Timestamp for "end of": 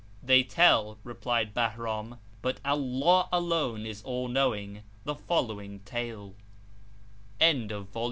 7.39-7.89